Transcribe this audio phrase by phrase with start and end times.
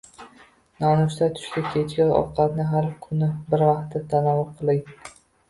[0.83, 4.85] Nonushta, tushlik, kechki ovqatni har kuni bir vaqtda tanovul qiling.